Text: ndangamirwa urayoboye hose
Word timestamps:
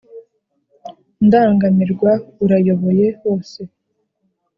ndangamirwa 1.25 2.11
urayoboye 2.43 3.05
hose 3.21 3.61